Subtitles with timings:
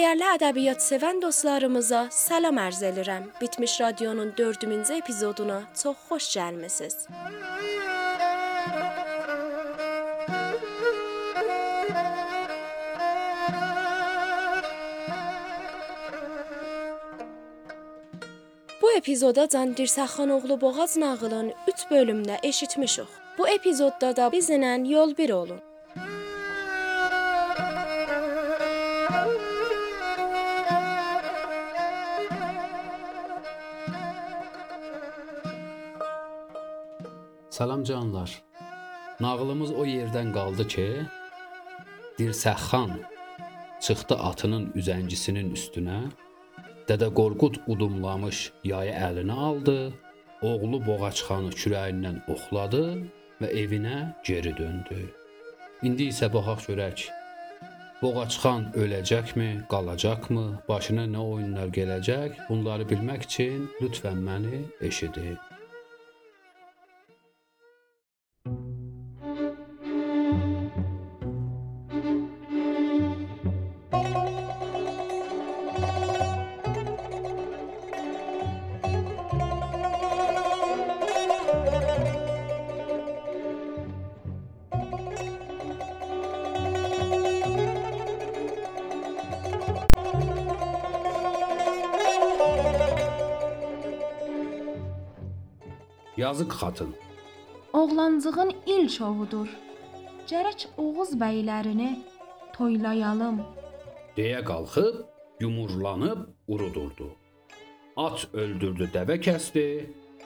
[0.00, 3.26] Dəyərli ədəbiyyat sevən dostlarımıza salam ərz edirəm.
[3.40, 6.96] Bitmiş Radionun 4-cü epizoduna çox xoş gəlmisiniz.
[18.82, 23.08] Bu epizoda Can Dirsəxanoğlu Boğaz nağılın 3 bölümdə eşitmişik.
[23.38, 25.60] Bu epizodda da bizlə yol bir olun.
[37.60, 38.42] Salam canlar.
[39.20, 40.84] Nağılımız o yerdən qaldı ki,
[42.18, 42.94] Dirsəxan
[43.84, 45.98] çıxdı atının üzəngisinin üstünə.
[46.88, 49.76] Dədə Qorqud udumlamış yayı əlinə aldı,
[50.40, 52.82] oğlu Boğaçxanı kürəyindən oxladı
[53.42, 55.02] və evinə geri döndü.
[55.82, 57.06] İndi isə baxaq görək.
[58.00, 62.42] Boğaçxan öləcəkmi, qalacaqmı, başına nə oyunlar gələcək?
[62.48, 65.36] Bunları bilmək üçün lütfən məni eşidin.
[96.40, 96.94] Yazıq xatın.
[97.72, 99.48] Oğlancığın ilk ovudur.
[100.30, 101.90] Gərək Oğuz bəylərini
[102.56, 103.42] toylayalım.
[104.16, 104.94] deyə qalxıb
[105.40, 107.08] yumurlanıb urudurdu.
[107.96, 109.66] At öldürdü, dəvə kəsdi,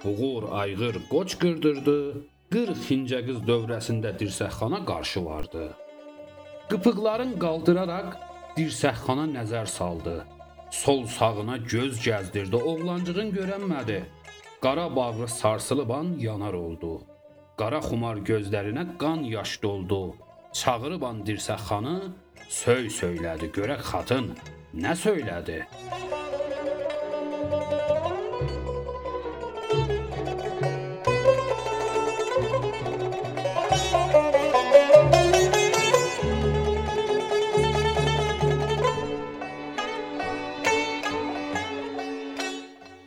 [0.04, 1.98] buğur, ayğır, qoç qırdırdı,
[2.52, 5.64] 40 xincə qız dövrəsində dirsəxana qarşı vardı.
[6.70, 8.08] Qıpıqların qaldıraraq
[8.56, 10.16] dirsəxana nəzər saldı.
[10.70, 13.98] Sol sağına göz gəzdirdi, oğlancığın görənmədi.
[14.64, 17.02] Qara bağrı sarsılıban yanar oldu.
[17.56, 20.16] Qara xumar gözlərinə qan yaş doldu.
[20.52, 21.96] Çağırıb an dirsəxanı
[22.48, 23.50] söy söylədi.
[23.52, 24.32] Görək xatın
[24.72, 25.58] nə söylədi?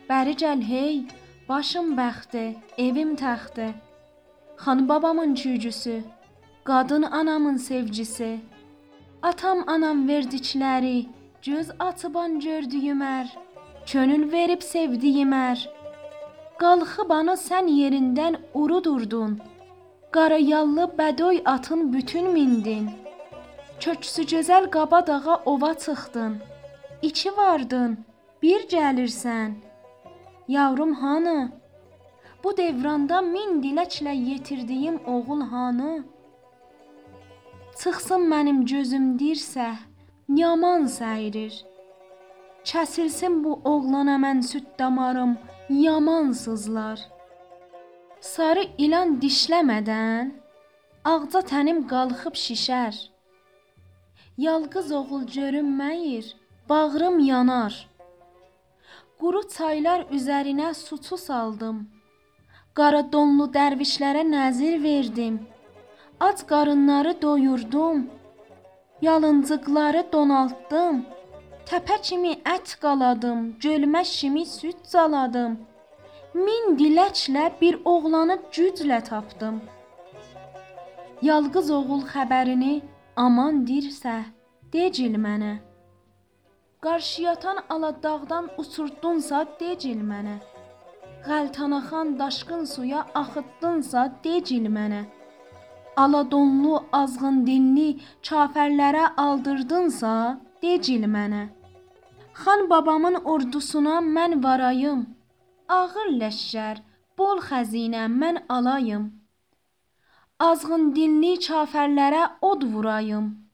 [0.08, 1.02] Bəri gəl hey,
[1.48, 2.44] başım bəxti,
[2.78, 3.68] evim təxti.
[4.62, 6.02] Xan babamın çüycüsü,
[6.64, 8.40] qadın anamın sevgisi.
[9.22, 11.06] Atam anam verdikləri,
[11.42, 13.26] göz açıban gördüyüm ər,
[13.86, 15.58] könül verib sevdiyim ər.
[16.58, 19.38] Qalxıb ana sən yerindən urudurdun.
[20.12, 22.90] Qara yallı bədoy atın bütün mindin.
[23.80, 26.36] Köksü gözəl qaba dağa ova çıxdın.
[27.02, 27.98] İki vardın,
[28.42, 29.67] bir gəlirsən.
[30.48, 31.52] Yavrum hanı?
[32.44, 36.04] Bu devranda min diləklə yetirdiyim oğul hanı?
[37.80, 39.68] Çıxsın mənim gözüm dirsə,
[40.42, 41.54] yaman səyirir.
[42.64, 45.36] Kəsilsin bu oğlana mən süd damarım,
[45.70, 46.98] yaman sızlar.
[48.20, 50.32] Sarı ilan dişləmədən
[51.04, 52.96] ağca tənim qalxıb şişər.
[54.46, 56.26] Yalqız oğul görünməyir,
[56.68, 57.74] bağrım yanar.
[59.20, 61.78] Quru çaylar üzərinə suçu saldım.
[62.78, 65.40] Qara donlu dərvişlərə nəzir verdim.
[66.20, 68.04] Ac qarınları doyurdum.
[69.02, 71.02] Yalıncıqları donaltdım.
[71.66, 75.58] Təpə kimi ət qaladım, gölməş kimi süd zaladım.
[76.34, 79.60] Min diləklə bir oğlanı güclə tapdım.
[81.22, 82.74] Yalqız oğul xəbərini
[83.16, 84.20] aman dirsə,
[84.72, 85.67] decil mənə.
[86.80, 90.36] Qarşıyatan aladağdan uçurtdunsa decil mənə.
[91.26, 95.00] Qəltanaxan daşqın suya axıtdınsa decil mənə.
[96.02, 97.88] Aladonlu, azğın dinli
[98.28, 100.12] kafərlərə aldırdınsa
[100.62, 101.42] decil mənə.
[102.42, 105.02] Xan babamın ordusuna mən varayım.
[105.78, 106.76] Ağır ləşkər,
[107.18, 109.10] bol xəzinə mən alayım.
[110.50, 113.47] Azğın dinli kafərlərə od vurayım.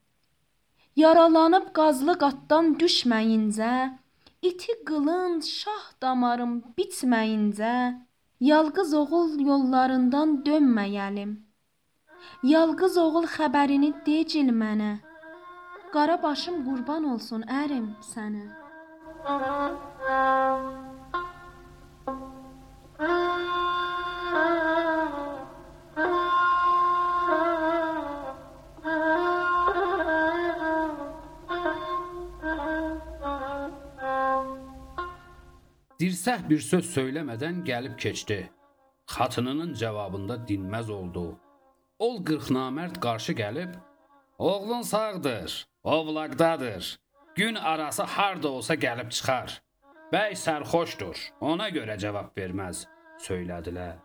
[0.97, 3.71] Yaralanıb qazlı qatdan düşməyincə,
[4.49, 7.73] iti qılınc şah damarım bitməyincə,
[8.51, 11.33] yalqız oğul yollarından dönməyəlim.
[12.53, 14.93] Yalqız oğul xəbərini decil mənə.
[15.95, 18.47] Qara başım qurban olsun ərim sənə.
[36.25, 38.39] Dirsəh bir söz söyləmədən gəlib keçdi.
[39.15, 41.25] Xatınının cavabında dinməz oldu.
[42.07, 43.75] Ol qırxnamərd qarşı gəlib,
[44.39, 46.99] "Oğlun sağdır, ovlaqdadır.
[47.35, 49.61] Gün arası harda olsa gəlib çıxar.
[50.13, 52.87] Bəy sərxoşdur, ona görə cavab verməz."
[53.27, 53.97] söylədilər.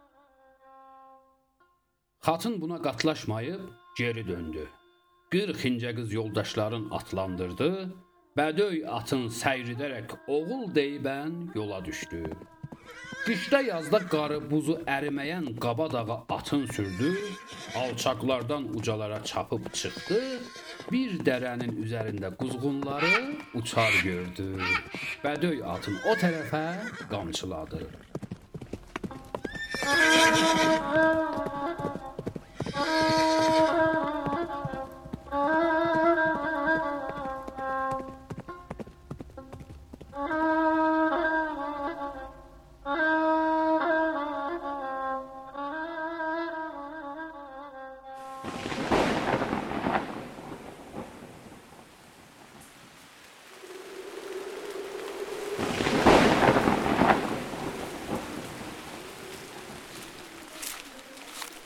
[2.25, 3.63] Xatın buna qatlaşmayıb
[3.97, 4.67] geri döndü.
[5.31, 7.71] 40 incə qız yoldaşların atlandırdı,
[8.39, 12.21] bədöy atın səyridərək oğul deyibən yola düşdü.
[13.25, 17.09] Qışda yazda qarı buzu əriməyən qaba dağa atın sürdü,
[17.81, 20.21] alçaqlardan ucalara çapıb çıxdı,
[20.91, 23.15] bir dərənin üzərində quzğunları
[23.59, 24.47] uçar gördü.
[25.25, 26.65] Bədöy atın o tərəfə
[27.11, 27.81] qamçıladı.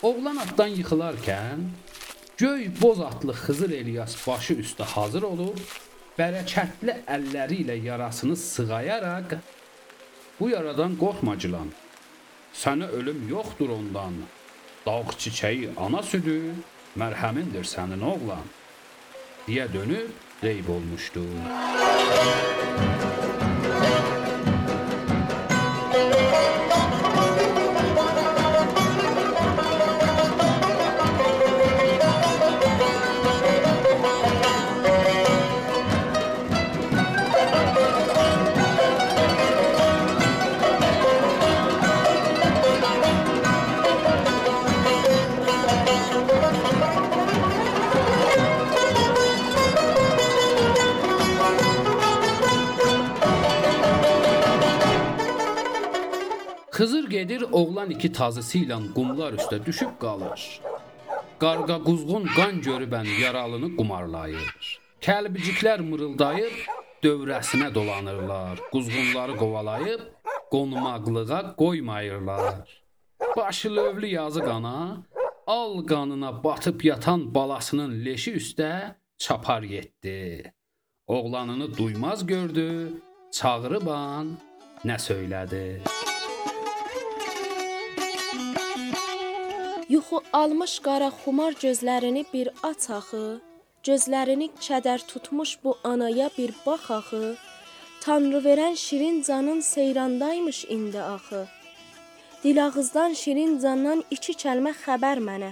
[0.04, 1.60] Oğlan atdan yıxılarkən
[2.38, 5.62] göy boz atlı Xızır Eliyas başı üstə hazır olub,
[6.18, 9.38] bərəkətli əlləri ilə yarasını sığayaraq
[10.40, 11.72] bu yaradan qorxma cilan.
[12.64, 14.20] Sənə ölüm yoxdur ondan.
[14.86, 16.36] Dağ çiçəyi ana südü,
[17.00, 18.44] mərhəmindir sənin oğlan.
[19.48, 20.12] deyə dönüb
[20.42, 21.24] qeyb olmuşdu.
[57.24, 60.42] Gedir, oğlan iki tazısı ilə qumlar üstə düşüb qalır.
[61.44, 64.64] Qarqa quzğun qan görübən yaralını qumarlayır.
[65.06, 66.56] Kəlbiciklər mırıldayıb
[67.06, 68.60] dövrəsinə dolanırlar.
[68.74, 70.02] Quzğunları qovalayıb
[70.54, 72.84] qonmaqlığa qoymayırlar.
[73.38, 74.78] Başı lövlü yazıq ana
[75.48, 78.72] al qanına batıb yatan balasının leşi üstə
[79.18, 80.54] çapar getdi.
[81.08, 82.70] Oğlanını duymaz gördü,
[83.32, 84.28] çağırıban
[84.86, 85.64] nə söylədi?
[89.90, 93.42] Yuxu almış qara xumar gözlərini bir aç axı,
[93.88, 97.36] gözlərini kədər tutmuş bu anaya bir bax axı.
[98.02, 101.48] Tanrı verən şirin canın seyrandaymış indi axı.
[102.44, 105.52] Dil ağızdan şirin candan iki kəlmə xəbər mənə.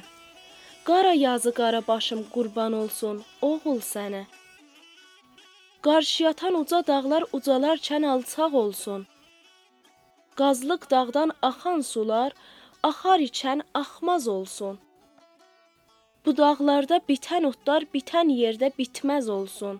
[0.87, 4.23] Qara yazı qara başım qurban olsun, oğul sənə.
[5.81, 9.07] Qarşıyatan uca dağlar ucalarkən alçaq olsun.
[10.39, 12.31] Qazlıq dağdan axan sular
[12.89, 14.79] axar ikən axmaz olsun.
[16.25, 19.79] Bu dağlarda bitən otlar bitən yerdə bitməz olsun.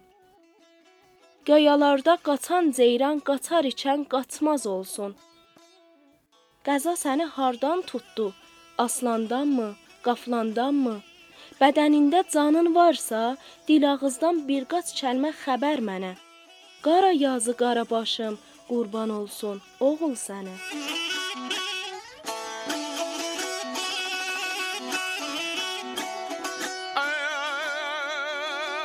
[1.50, 5.16] Qayalarda qaçan ceyran qaçar ikən qaçmaz olsun.
[6.68, 8.28] Qəza səni hardan tutdu?
[8.86, 9.70] Aslandanmı,
[10.06, 10.96] qaflandanmı?
[11.62, 13.22] Bədənində canın varsa,
[13.68, 16.14] dil ağızdan bir qaç kəlmə xəbər mənə.
[16.86, 18.38] Qara yazı qara başım,
[18.70, 20.56] qurban olsun oğul sənə.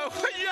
[0.06, 0.45] Yo,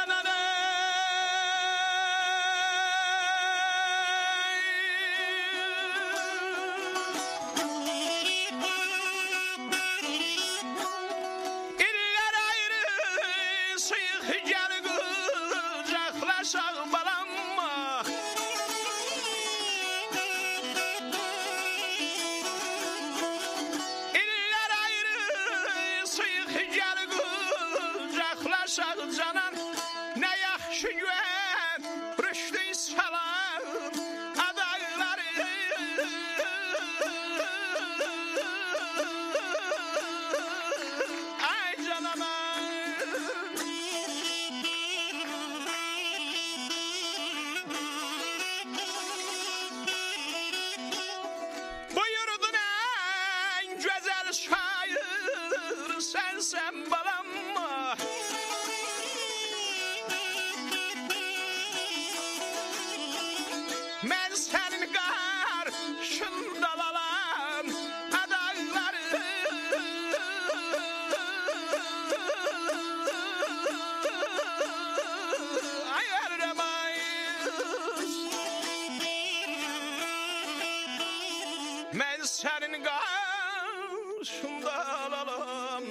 [82.00, 85.84] Mən sənin qarşında alalım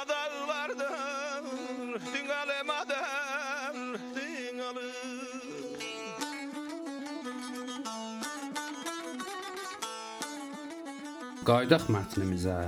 [0.00, 3.78] Adallardır Dinalım adal
[4.16, 4.92] Dinalım
[11.48, 12.60] Qaydaq mətnimizə.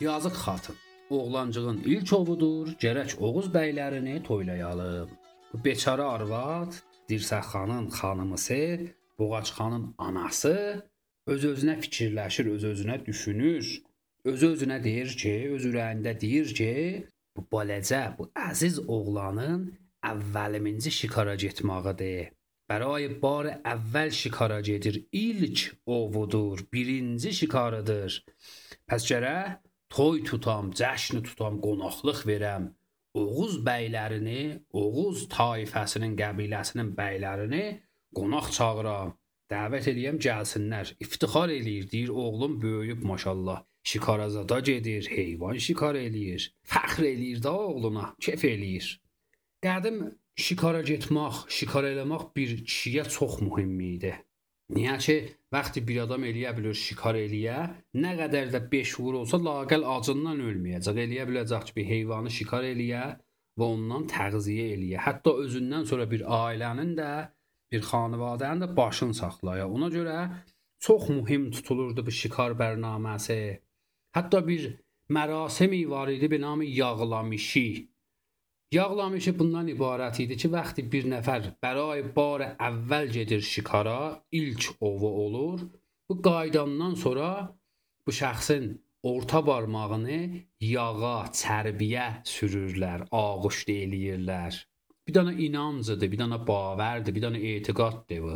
[0.00, 0.76] Yazıq xatın.
[1.10, 5.10] Oğlancığın ilk ovudur, gərək Oğuz bəylərini toylayalım.
[5.52, 6.72] Bu beçara arvad,
[7.08, 8.62] Dirsəxanın xanımısı,
[9.18, 10.86] Boğaçxanın anası
[11.26, 13.70] öz-özünə fikirləşir, öz-özünə düşünür,
[14.24, 16.72] öz-özünə deyir ki, öz ürəyində deyir ki,
[17.36, 19.70] bu balacə, bu əziz oğlanın
[20.12, 22.30] əvvəliminci şikara getmağıdır.
[22.70, 28.20] Bəray bar əvvəl şikara gedir, ilk ovudur, birinci şikarıdır.
[28.86, 29.56] Pəs gərək
[29.90, 32.70] toy tutam, cəşn tutam, qonaqlıq verəm.
[33.18, 37.64] Oğuz bəylərini, Oğuz tayfasının qəbiləsinin bəylərini
[38.14, 39.16] qonaq çağıram.
[39.50, 40.94] Dəvət eləyəm gəlsinlər.
[41.02, 43.64] İftixar eləyir, deyir oğlum böyüyüb maşallah.
[43.82, 46.52] Şikarazada gedir, heyvan şikar eləyir.
[46.62, 48.90] Fəxr eləyir da oğluna, kef eləyir.
[49.64, 49.98] Qədim
[50.46, 54.12] şikara getmək, şikar eləmək bir kişiyə çox mühüm idi.
[54.76, 55.16] Niyə ki,
[55.50, 57.56] vaxtı bir adam eləyə bilir şikar eləyə,
[58.04, 61.02] nə qədər də 5 vur olsa laqəl acından ölməyəcək.
[61.06, 63.02] Eləyə biləcək ki, bir heyvanı şikar eləyə
[63.58, 65.02] və ondan təğziyə eləyə.
[65.08, 67.10] Hətta özündən sonra bir ailənin də,
[67.72, 69.68] bir xanivadənin də başını saxlaya.
[69.68, 70.16] Ona görə
[70.86, 73.40] çox mühüm tutulurdu bu şikar bərnaməsi.
[74.16, 74.66] Hətta bir
[75.16, 77.68] mərasimi var idi be namı yağlamışı.
[78.72, 85.10] Yağlamışı bundan ibarət idi ki, vaxtı bir nəfər bəray bar əvvəl gedir şikara, ilk ovu
[85.24, 85.64] olur.
[86.08, 87.30] Bu qaydandan sonra
[88.06, 88.70] bu şəxsin
[89.02, 90.20] orta barmağını
[90.60, 94.58] yağa, çərbiyə sürürlər, ağuşt eləyirlər.
[95.10, 98.34] Bir dənə inancıdır, bir dənə bavərdir, bir dənə etiqaddır bu.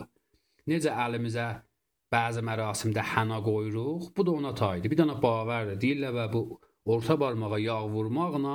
[0.66, 1.44] Necə əlimizə
[2.10, 4.90] bəzi mərasimdə həna qoyuruq, bu da ona taydır.
[4.90, 5.76] Bir dənə bavərdir.
[5.84, 6.40] Deyirlər və bu
[6.90, 8.54] orta barmağa yağ vurmaqla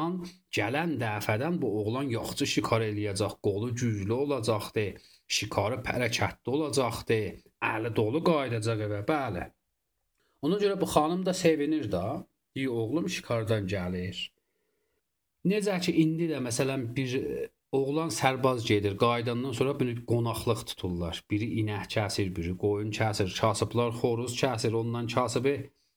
[0.58, 4.84] gələn dəfədən bu oğlan yaxçı şikar eləyəcək, qolu güclü olacaqdı,
[5.38, 7.20] şikarı hərəkətli olacaqdı,
[7.70, 9.46] əli dolu qayıdacaq evə, bəli.
[10.44, 12.04] Ona görə bu xanım da sevinir da,
[12.56, 14.20] deyir oğlum şikardan gəlir.
[15.54, 17.16] Necə ki indi də məsələn bir
[17.72, 21.24] oğlan sərbaz gedir, qayıdandan sonra bunu qonaqlıq tuturlar.
[21.32, 25.56] Biri inək kəsir, biri qoyun kəsir, kasıblar xoruz kəsir, ondan kasıbı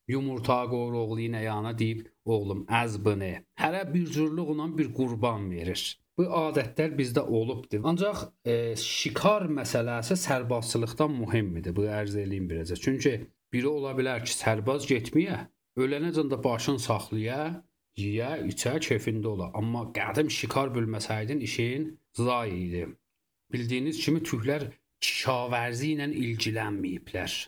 [0.09, 3.33] yumurta qoyur oğlu inəyana deyib, oğlum əzbını.
[3.63, 5.83] Hərə bir cürlüqlə bir qurban verir.
[6.19, 7.81] Bu adətlər bizdə olubdur.
[7.89, 11.73] Ancaq e, şikar məsələsi sərbazçılıqdan mühümdür.
[11.77, 12.77] Bu ərz eləyim birəcə.
[12.77, 13.15] Çünki
[13.53, 15.39] biri ola bilər ki, sərbaz getməyə,
[15.81, 17.65] ölənəcən də başını saxlaya,
[18.01, 19.51] yeyə, içə, kefində ola.
[19.59, 22.85] Amma qədim şikar bilməsəydin işin zay idi.
[23.53, 24.71] Bildiyiniz kimi türklər
[25.03, 27.41] kişavərzi ilə ilgilənməyiblər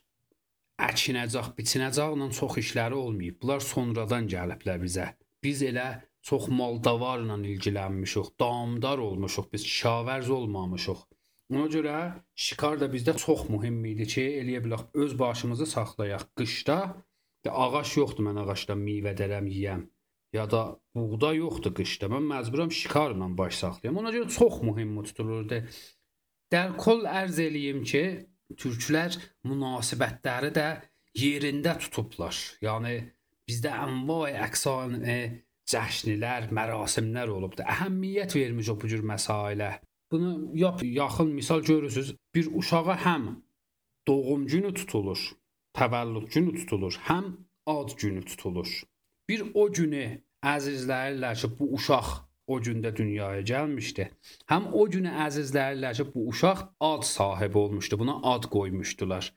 [0.82, 3.38] əkinəcək, biçinəcəklə çox işləri olmayıb.
[3.42, 5.06] Bunlar sonradan gəliblər bizə.
[5.44, 5.86] Biz elə
[6.24, 11.04] çox maldavarla ilgilənmişik, damdar olmuşuq, biz şavərz olmamışıq.
[11.52, 11.96] Ona görə
[12.34, 16.24] şikar da bizdə çox mühüm idi ki, eləyə bilək öz başımızı saxlayaq.
[16.40, 16.78] Qışda
[17.44, 19.84] də ağac yoxdur, mən ağacdan meyvə dərəm yeyəm.
[20.34, 20.60] Ya da
[20.94, 22.08] buğda yoxdur qışda.
[22.10, 23.98] Mən məcburam şikarla baş saxlayam.
[24.02, 25.60] Ona görə çox mühüm tutulurdu.
[26.52, 28.02] Dərkol ərz eləyim ki,
[28.60, 29.14] türklər
[29.46, 30.68] münasibətləri də
[31.22, 32.34] yerində tutublar.
[32.66, 32.96] Yəni
[33.48, 35.18] bizdə ənva-i əqsan e,
[35.70, 37.62] cəşnlər, mərasimlər olubdu.
[37.74, 39.70] Əhəmiyyət vermişik bu cür məsailə.
[40.10, 42.14] Bunu yap yaxın misal görürsüz.
[42.34, 43.28] Bir uşağa həm
[44.08, 45.20] doğum günü tutulur,
[45.78, 47.30] təvəllüd günü tutulur, həm
[47.66, 48.74] ad günü tutulur.
[49.28, 50.04] Bir o günü
[50.44, 52.10] əzizləyirlər ki, bu uşaq
[52.46, 54.08] o gündə dünyaya gəlmişdi.
[54.52, 57.98] Həm o günü əzizləyirlər ki, bu uşaq ad sahibi olmuşdu.
[57.98, 59.30] Buna ad qoymuşdular.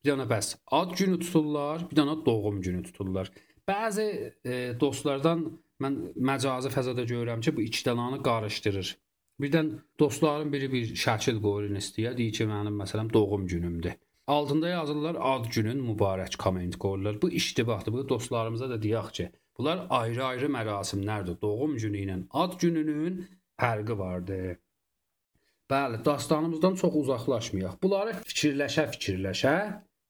[0.00, 3.32] Bir dənə bəs ad günü tuturlar, bir dənə doğum günü tuturlar.
[3.68, 4.06] Bəzi
[4.44, 5.46] e, dostlardan
[5.80, 5.96] mən
[6.30, 8.92] məcazi fəzada görürəm ki, bu iki dənəni qarışdırır.
[9.40, 13.96] Birdən dostların biri bir şəkil qoyur istəyə, deyir ki, mənim məsələn doğum günümdür.
[14.26, 17.22] Altında yazırlar ad günün mübarək komment qoyurlar.
[17.22, 17.92] Bu iştibahdır.
[17.92, 21.34] Bu dostlarımıza da deyək ki, Bunlar ayrı-ayrı mərasimlərdir.
[21.42, 23.18] Doğum günü ilə ad gününün
[23.60, 24.54] fərqi vardır.
[25.70, 27.74] Bəli, dastanımızdan çox uzaqlaşmayaq.
[27.82, 29.56] Bunları fikirləşə-fikirləşə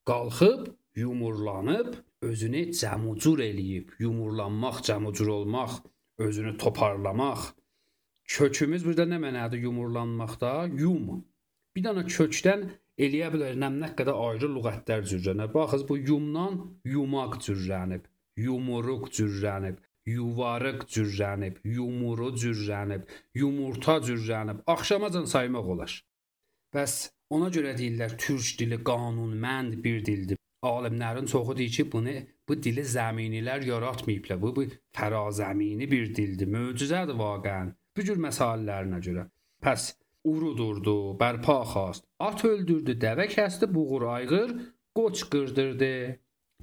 [0.06, 0.68] qalxıb,
[1.02, 5.80] yumurlanıb, özünü cəmucur eləyib, yumurlanmaq, cəmucur olmaq,
[6.28, 7.50] özünü toparlamaq.
[8.36, 10.52] Kökümüz burada nə mənadır yumurlanmaqda?
[10.84, 11.24] Yum.
[11.74, 12.68] Bir dənə kökdən
[12.98, 15.52] eləyə bilər nəmnə qədər ayrı lüğətlər cürrənir.
[15.54, 18.08] Baxız bu yumdan yumaq cürrənib
[18.40, 25.96] yumruq cürrənib, yuvarıq cürrənib, yumuru cürrənib, yumurta cürrənib, axşamacan saymaq olar.
[26.74, 26.94] Bəs
[27.34, 30.36] ona görə deyirlər türk dili qanunmənd bir dildir.
[30.62, 32.12] alimlərin çoxu deyir ki, bunu
[32.48, 34.40] bu dili zəminilər yaratmayıblar.
[34.42, 34.64] Bu, bu
[34.96, 36.48] fərazəmini bir dildir.
[36.56, 37.72] Möcüzədir vaqəən.
[37.96, 39.24] Bu cür məsələlərinə görə.
[39.64, 42.06] Pəs urudurdu, bərpa xast.
[42.20, 44.56] At öldürdü, dəvə kəsdi, buğur ayğır,
[44.96, 45.92] qoç qırdırdı.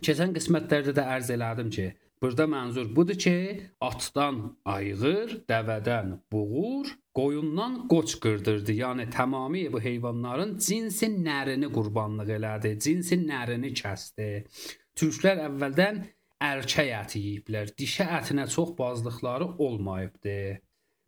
[0.06, 1.88] Keçən qismətlərdə də ərz elədim ki,
[2.22, 3.38] burada mənzur budur ki,
[3.82, 8.76] atdan ayğır, dəvədən buğur, qoyundan qoç qırdırdı.
[8.84, 14.30] Yəni tamamilə bu heyvanların cinsi nərini qurbanlıq elədi, cinsi nərini kəsdi.
[14.98, 16.04] Türklər əvvəldən
[16.44, 17.74] erkək əti yeyiblər.
[17.78, 20.38] Dişi ətinə çox bazlıqları olmayıbdı.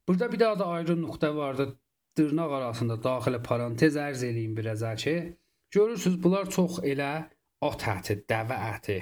[0.08, 1.70] Burada bir daha da ayrı nöqtə vardı.
[2.18, 5.16] Dırnaq arasında daxilə parantez ərz eləyim biraz ki,
[5.72, 7.12] görürsüz bunlar çox elə
[7.70, 8.98] at əti, dəvə əti,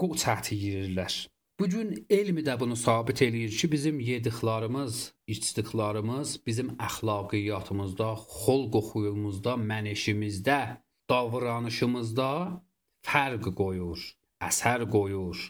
[0.00, 1.16] qoç əti yeyirlər.
[1.58, 4.96] Bu gün elm də bunu sabit eləyir ki, bizim yediklərimiz,
[5.32, 8.08] içdiklərimiz bizim əxlaqiyyatımızda,
[8.42, 10.60] xolq xuyumuzda, mənəşimizdə,
[11.08, 12.30] davranışımızda
[13.08, 14.02] fərq qoyur,
[14.48, 15.40] əsər qoyur,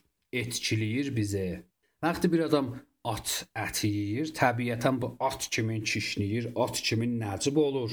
[0.43, 1.49] etkiləyir bizi.
[2.05, 2.77] Vaxtı bir adam
[3.13, 3.33] at
[3.65, 7.93] əti yeyir, təbiətən bu at kimin kişniyir, at kimin nəcib olur,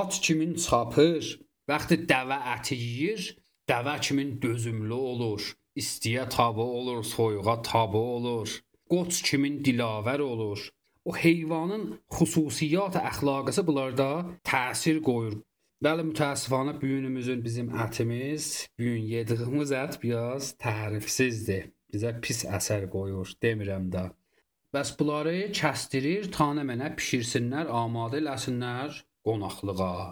[0.00, 1.36] at kimin çapır.
[1.70, 3.22] Vaxtı dəvə əti yeyir,
[3.70, 5.42] dəvə kimin dözümlü olur,
[5.82, 8.48] istiyə tabe olur, soyuğa tabe olur.
[8.90, 10.68] Qoç kimin dilavər olur.
[11.04, 11.84] O heyvanın
[12.16, 14.08] xüsusiyyat əxlaqısı bunlarda
[14.50, 15.38] təsir qoyur.
[15.84, 21.70] Bəli, mütəəssifanə bu günümüzün bizim ətimiz, bu gün yediyimiz ət biraz tərifsizdir.
[21.94, 24.02] Bizə pis əsər qoyur, demirəm də.
[24.74, 30.04] Bəs bunları kəstirir, tanə mənə bişirsinlər, amadə eləsinlər qonaqlığa.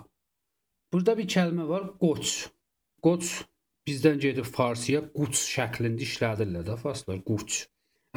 [0.92, 2.32] Burada bir kəlmə var, qoç.
[3.06, 3.30] Qoç
[3.86, 7.60] bizdən gedib farsıya quç şəklində işlədirlər də faslar, quç.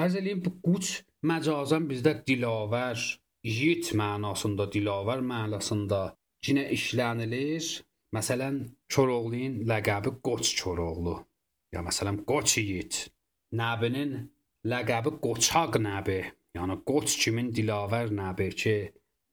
[0.01, 0.91] Ərz eləyim bu quç
[1.29, 3.05] məcazən bizdə dilavər,
[3.45, 6.01] yiğit mənasında, dilavər mənasında
[6.45, 7.69] cinə işlənilir.
[8.17, 11.19] Məsələn, Koroğlunun ləqəbi Qoç Koroğlu.
[11.71, 13.05] Ya məsələn, Qoç yiğit.
[13.55, 14.15] Nəbinin
[14.67, 16.21] ləqəbi Qoçaq nəbi.
[16.57, 18.75] Yəni Qoç kimin dilavər nəbi ki,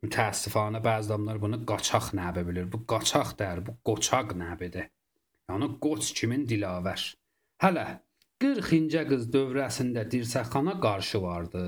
[0.04, 2.66] mütəəssifanə bəzi adamlar bunu qaçaq nəbi bilir.
[2.72, 4.90] Bu qaçaq dər, bu qoçaq nəbidir.
[5.50, 7.04] Yəni qoç kimin dilavər.
[7.62, 7.86] Hələ
[8.42, 11.62] 40-cı qız dövrəsində dirsəxana qarşı vardı.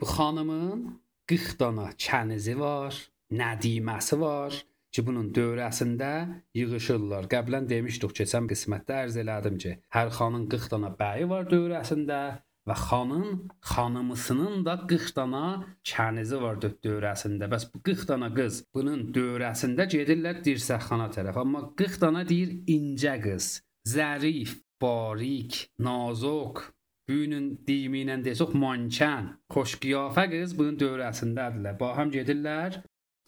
[0.00, 0.84] Bu xanımın
[1.28, 2.96] 40 dana kənizi var,
[3.40, 4.56] nədiməsi var
[4.94, 6.12] ki, bunun dövrəsində
[6.56, 7.28] yığışırlar.
[7.34, 12.20] Qəblən demişdik keçən qismətdə ərz elədim ki, hər xanın 40 dana bəyi var dövrəsində
[12.68, 13.28] və xanın
[13.70, 15.44] xanımısının da 40 dana
[15.90, 17.48] kənizi var dövrəsində.
[17.52, 21.40] Bəs bu 40 dana qız bunun dövrəsində gedirlər dirsəxana tərəf.
[21.44, 23.50] Amma 40 dana deyir incə qız,
[23.96, 26.64] zərif, barik, nazik,
[27.08, 31.74] Büyünün deyimi ilə desək mankan, xoş qiyafə qız bunun dövrəsindədirlər.
[31.76, 32.78] Ba həm gedirlər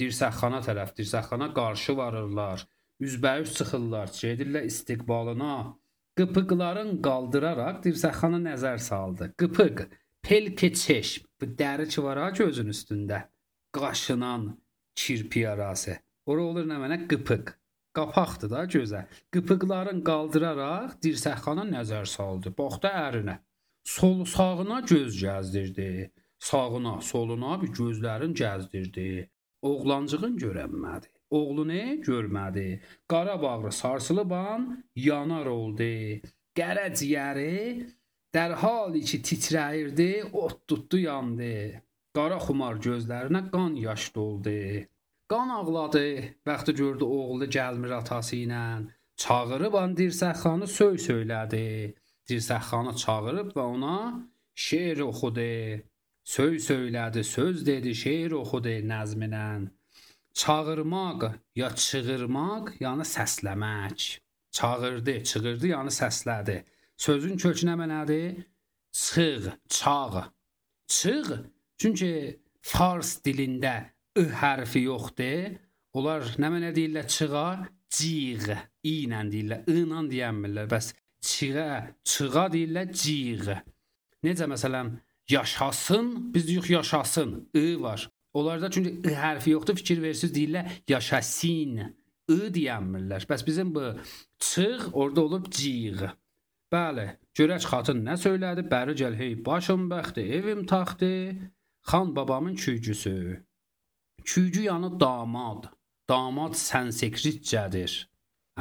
[0.00, 2.64] dirsəxana tərəf, dirsəxana qarşı varırlar.
[3.04, 5.56] Üzbəüz çıxırlar, gedirlər istiqbalına.
[6.16, 9.34] Qıpıqların qaldıraraq dirsəxana nəzər saldı.
[9.40, 9.82] Qıpıq,
[10.24, 13.18] pelki çeşm, bu dəri ki var ha gözün üstündə.
[13.76, 14.46] Qaşınan
[14.94, 15.98] kirpi arası.
[16.26, 17.52] Ora olur nə mənə qıpıq.
[17.96, 19.02] Qapaqdır da gözə.
[19.32, 22.54] Qıpıqların qaldıraraq dirsəxana nəzər saldı.
[22.58, 23.36] Baxdı ərinə.
[23.96, 25.90] Sol sağına göz gəzdirdi.
[26.38, 29.28] Sağına, soluna bir gözlərin gəzdirdi.
[29.62, 31.12] Oğlancığın görənmədi.
[31.30, 32.80] Oğlunu görmədi.
[33.08, 36.22] Qara bağrı sarsılıban yanar oldu.
[36.56, 37.86] Qərə ciyəri
[38.34, 41.82] dərhal içi titrəyirdi, ot tutdu yandı.
[42.16, 44.86] Qara xumar gözlərinə qan yaş doldu.
[45.28, 46.06] Qan ağladı.
[46.46, 48.62] Bəxti gördü oğlu gəlmir atası ilə.
[49.22, 51.66] Çağırıb an dirsəxanı söy söylədi.
[52.28, 53.98] Dirsəxanı çağırıb və ona
[54.54, 55.82] şeir oxudu.
[56.24, 59.48] Söy söylədi, söz dedi, şeir oxudu nəzminə.
[60.36, 61.20] Çağırmaq
[61.56, 64.18] ya çığırmaq, yəni səsləmək.
[64.56, 66.56] Çağırdı, çığırdı, yəni səslədi.
[66.96, 68.44] Sözün kökünə mənadır?
[68.92, 70.32] Çığ, çağ.
[70.88, 71.44] Çığ,
[71.78, 72.12] çünki
[72.60, 73.74] fars dilində
[74.18, 75.56] ı hərfi yoxdur.
[75.96, 77.48] Onlar nə mənə deyirlər çığa?
[77.96, 80.68] Ciğ, i ilə deyirlər, i ilə deyənmirlər.
[80.68, 80.92] Bəs
[81.28, 83.56] çığa, çığa deyirlər ciğ.
[84.24, 84.98] Necə məsələn
[85.32, 88.10] yaşasın, biz deyirik yaşasın, ı var.
[88.36, 91.78] Onlarda çünki ı hərfi yoxdur, fikir versiniz deyirlər yaşasın.
[92.30, 93.24] ı deyənmirlər.
[93.30, 93.84] Bəs bizim bu
[94.38, 96.10] çıx orada olub ciğ.
[96.74, 97.06] Bəli,
[97.38, 98.66] görək xatın nə söylədi?
[98.72, 101.12] Bəri gəl hey başım bəxti, evim taxtı,
[101.88, 103.44] xan babamın küygüsü.
[104.24, 105.70] Küygü yanı damad.
[106.10, 107.94] Damad sənsekritcədir.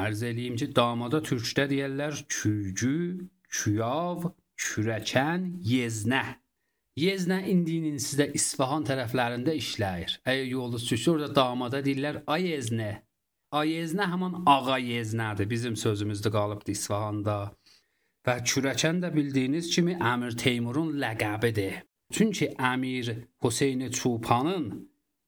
[0.05, 4.29] Ərz eləyim ki, damada türkdə deyirlər küygü, küyav,
[4.65, 6.23] kürəkən, yeznə.
[6.95, 10.13] Yezlə indinin sizdə İsfahan tərəflərində işləyir.
[10.23, 12.91] Əgər yolunuz düşür, orada damada deyirlər ay Yeznə.
[13.51, 15.49] Ay Yeznə həmin ağa Yeznədir.
[15.51, 17.35] Bizim sözümüzdə qalıbdı İsfahanda.
[18.25, 21.83] Və Kürəkən də bildiyiniz kimi Əmir Teymurun ləqəbidir.
[22.15, 23.11] Çünki Əmir
[23.43, 24.87] Hüseyn Çupanın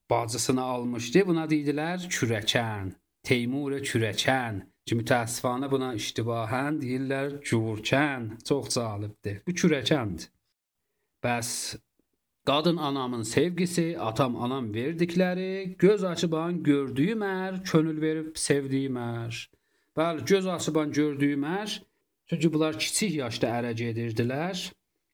[0.10, 1.26] bacısını almışdı.
[1.28, 2.96] Buna deydilər Kürəkən.
[3.28, 4.64] Teymur Kürəkən.
[4.88, 8.38] Ki mütəəssifanə buna iştibahən deyirlər Cuvurkən.
[8.48, 9.44] Çox cəlibdir.
[9.44, 10.32] Bu Kürəkəndir.
[11.28, 11.76] Bəs
[12.46, 19.42] qadın anamın sevgisi, atam anam verdikləri, göz açıban gördüyüm ər, könül verib sevdiyim ər.
[19.98, 21.74] Bəli, göz açıban gördüyüm ər,
[22.30, 24.62] çünki bunlar kiçik yaşda ərə gedirdilər.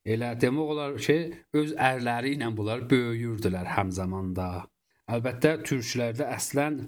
[0.06, 1.18] Elə demək olar ki,
[1.62, 4.50] öz ərləri ilə bunlar böyüyürdülər həmzamanda.
[5.10, 6.82] Əlbəttə türklərdə əslən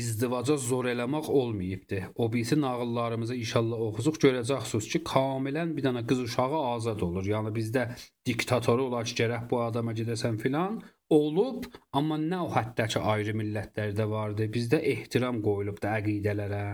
[0.00, 2.00] izdivaca zor eləmək olmayıbdı.
[2.14, 7.24] O birisi nağıllarımızı inşallah oxusuq görəcəksiniz ki, kamilən bir dənə qız uşağı azad olur.
[7.34, 7.86] Yəni bizdə
[8.26, 10.80] diktatoru olar ki, gərək bu adama gedəsən filan
[11.10, 14.48] olub, amma nə o həddəki ayrı millətlərdə vardı.
[14.56, 16.64] Bizdə ehtiram qoyulubdu əqidələrə.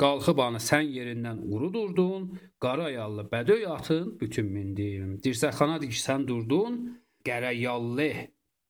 [0.00, 2.30] Qalxıb anı sən yerindən urudurdun,
[2.62, 5.18] qara yallı bədöy atın bütün mindim.
[5.24, 6.80] Dirsəxana diksən durdun,
[7.26, 8.12] qərə yallı.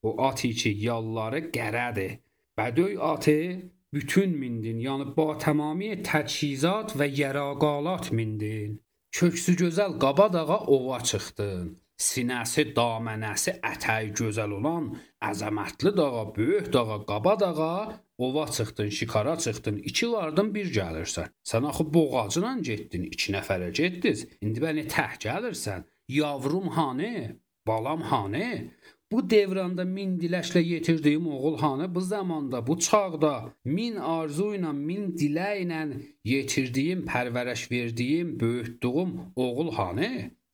[0.02, 2.18] O at içi yalları qərədir.
[2.58, 3.38] Bədöy atı
[3.92, 8.74] bütün mindin, yəni ba tamamiy təchizat və yəraqalat mindin.
[9.16, 11.70] Köksü gözəl qabadağa ova çıxdın.
[12.08, 14.90] Sinəsi, damənəsi ətəy gözəl olan
[15.30, 17.76] əzəmətli dağa, böyük dağa, qabadağa
[18.26, 21.32] ova çıxdın, şikara çıxdın, iki vardın bir gəlirsən.
[21.50, 24.26] Sən axı boğacınla getdin, iki nəfərə getdiniz.
[24.44, 25.84] İndi bəni təh gəlirsən.
[26.08, 27.36] Yavrum hanı?
[27.66, 28.48] Balam hanı?
[29.12, 35.10] Bu devranda min diləşlə yetirdiyim oğul hanı bu zamanda, bu çağda min arzu ilə, min
[35.20, 35.80] dilə ilə
[36.24, 40.12] yetirdiyim, pərvərəş verdiyim, böyütdüyüm oğul hanı?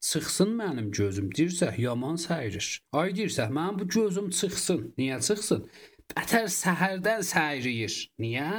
[0.09, 2.67] Çıxsın mənim gözüm dirsə yaman səyrir.
[2.91, 4.83] Ay dirsə mənim bu gözüm çıxsın.
[4.99, 5.63] Niyə çıxsın?
[6.11, 7.95] Bətər səhərdən səyriyir.
[8.19, 8.51] Niyə?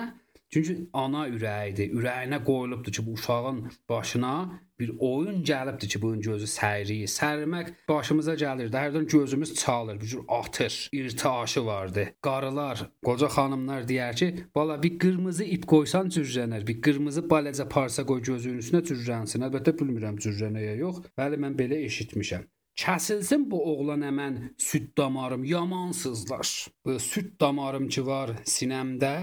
[0.50, 1.92] Çünki ana ürəyidir.
[1.94, 7.10] Ürəyinə qoyulubdur ki, bu uşağın başına bir oyun gəlibdir ki, bunun gözü səyriyir.
[7.12, 8.74] Sərmək başımıza gəlirdi.
[8.82, 10.88] Hərdən gözümüz çalır, bir cür atır.
[10.92, 12.06] İrtiaşı vardı.
[12.22, 18.06] Qarılar, qoca xanımlar deyər ki, bala bir qırmızı ip qoysan cürrənər, bir qırmızı balaca parça
[18.06, 19.46] qoy gözünün üstünə cürrənsin.
[19.46, 21.04] Əlbəttə bilmirəm cürrənəyə yox.
[21.18, 22.48] Bəli mən belə eşitmişəm.
[22.80, 26.66] Kəsilsin bu oğlan əmən süd damarım yamansızlar.
[26.84, 29.14] Bu süd damarım ki var sinəmdə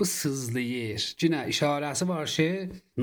[0.00, 1.02] bu sızlayır.
[1.20, 2.48] Cinə işarəsi var ki,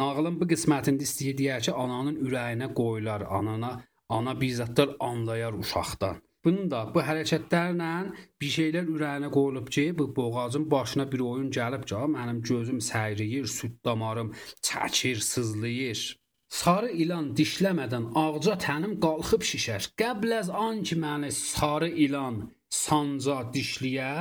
[0.01, 3.71] nağılın bu qismətində istəyir deyər ki, ananın ürəyinə qoyular, anana,
[4.09, 6.21] ana bizzatlar anlayar uşaqdan.
[6.45, 7.91] Bunun da bu hərəkətlərlə
[8.41, 13.45] bir şeylər ürəyinə qoyulub ki, bu boğazın başına bir oyun gəlib ki, mənim gözüm səyriyir,
[13.57, 14.33] süd damarım
[14.69, 16.01] çəkir, sızlayır.
[16.51, 19.91] Sarı ilan dişləmədən ağca tənim qalxıb şişər.
[20.01, 24.15] Qəbl az an ki məni sarı ilan sanca dişliyə,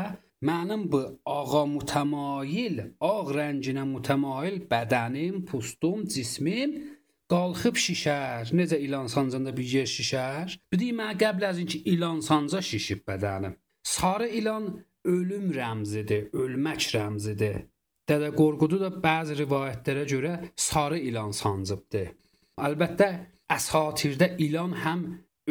[0.49, 2.79] Mənim bu ağa mütəmayil,
[3.13, 6.73] ağ rənginə mütəmayil bədənim, pustum, cismim
[7.33, 8.55] qalxıb şişər.
[8.57, 10.57] Necə ilan sancanda bir yer şişər?
[10.73, 13.59] Bir deyim mən qəbl az ki ilan sanca şişib bədənim.
[13.83, 14.71] Sarı ilan
[15.05, 17.61] ölüm rəmzidir, ölmək rəmzidir.
[18.09, 22.07] Dədə Qorqudu da bəzi rivayətlərə görə sarı ilan sancıbdı.
[22.67, 23.11] Əlbəttə
[23.57, 25.05] əsatirdə ilan həm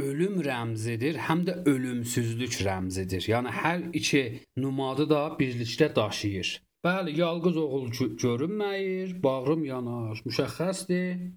[0.10, 3.28] ölüm rəmzidir, həm də ölümsüzlük rəmzidir.
[3.34, 4.24] Yəni hər iki
[4.58, 6.50] numadı da birlikdə daşıyır.
[6.86, 7.90] Bəli, yalqız oğul
[8.24, 10.22] görünməyir, bağrım yanar.
[10.28, 11.32] Müşəxxəsdir.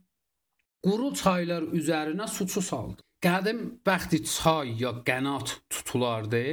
[0.87, 3.03] Quru çaylar üzərinə suçu saldı.
[3.23, 6.47] Qədim vaxtı çay ya qənat tutulardı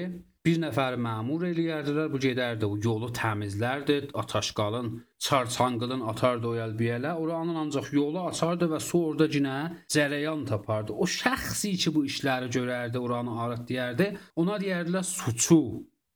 [0.46, 4.92] bir nəfər məmur eləyərdilər, bu gedərdi o yolu təmizlərdi, ataşqalın,
[5.26, 9.58] çarçanqılın atardı o əlbiyələ, oranın ancaq yolu açardı və su orada cinə
[9.96, 10.96] cərəyan tapardı.
[10.96, 15.60] O şəxsi ki bu işləri görərdi, oranı arıt deyərdi, ona deyərdilər suçu,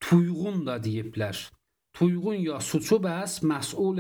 [0.08, 1.44] tuyğun da deyiblər.
[1.94, 4.00] Tuyğun ya suçu bəs məsul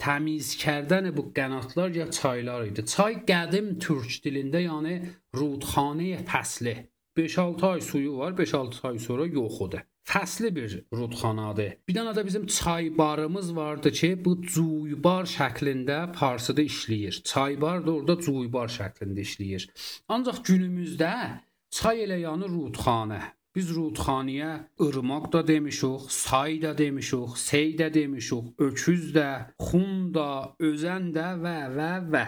[0.00, 2.86] təmiz kərdən bu qanatlar ya çaylar idi.
[2.94, 4.96] Çay qədim türk dilində, yəni
[5.36, 6.78] rudxane fəsli
[7.16, 9.82] 5-6 ay suyu var, 5-6 ay sonra yoxudur.
[10.04, 11.70] Fəsli bir rudxanadır.
[11.88, 17.22] Bir dənə də bizim çaybarımız vardı ki, bu cuybar şəklində Farsıda işləyir.
[17.30, 19.64] Çaybar da orada cuybar şəklində işləyir.
[20.08, 21.14] Ancaq günümüzdə
[21.70, 23.22] çay elə yanı rudxanə.
[23.56, 24.52] Biz rudxaniyə
[24.84, 29.28] ırmaq da demişik, say da demişik, sey də demişik, öküz də,
[29.62, 32.24] xun da, özən də və və və.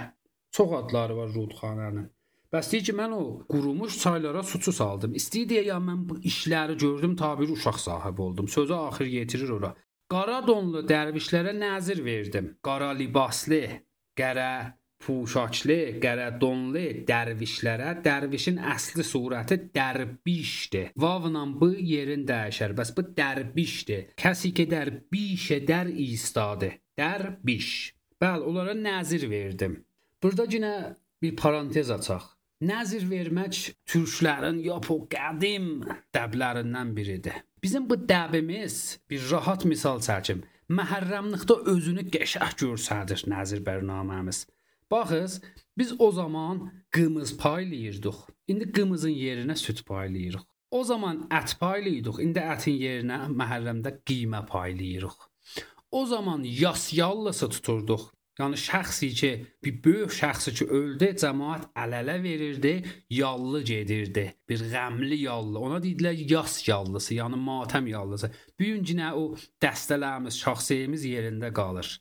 [0.57, 2.07] Çox adları var rudxanənin.
[2.53, 5.17] Bəs deyir ki, mən o qurumuş çaylara suçu saldım.
[5.19, 8.49] İstəyir deyə ya mən bu işləri gördüm, tabiri uşaq sahibi oldum.
[8.49, 9.75] Sözü axır yetirir ora.
[10.13, 12.53] Qara donlu dərvişlərə nəzir verdim.
[12.63, 13.63] Qara libaslı,
[14.19, 14.51] qərə
[15.03, 20.93] puşaçlı, qərə donlu dərvişlərə dərvişin əsli surəti dərbişdir.
[20.97, 22.77] Vavla bu yerin dəyişər.
[22.79, 24.13] Bəs bu dərbişdir.
[24.23, 26.71] Kəsi ki dərbişə dər istadı.
[26.97, 27.73] dərbiş.
[28.23, 29.83] Bəli, onlara nəzir verdim.
[30.23, 30.73] Burada yenə
[31.23, 32.36] bir parantez açaq.
[32.65, 35.83] Nəzir vermək türklərin yap o qədim
[36.17, 37.43] dəblərindən biridir.
[37.61, 40.41] Bizim bu dəbimiz bir rahat misal çəkim.
[40.73, 44.47] Məhərrəmlikdə özünü qəşəng göstərir nəzir bərnaməmiz.
[44.91, 45.43] Baxız,
[45.77, 48.25] biz o zaman qımız paylayırdıq.
[48.49, 50.49] İndi qımızın yerinə süd paylayırıq.
[50.71, 52.25] O zaman ət paylayırdıq.
[52.25, 55.17] İndi ətin yerinə məhərrəmdə qiymə paylayırıq.
[55.91, 58.16] O zaman yas yallısı tuturduq.
[58.37, 59.31] Yəni şəxsi ki,
[59.65, 62.75] bir böyük şəxsi ki öldü, cəmaət əl-ələ verirdi,
[63.17, 64.27] yallı gedirdi.
[64.49, 65.59] Bir qəmli yallı.
[65.59, 68.31] Ona deyirlər yas yallısı, yəni matəm yallısı.
[68.59, 69.31] Bu gün yenə o
[69.65, 71.95] dəstələrimiz, şəxsiyimiz yerində qalır.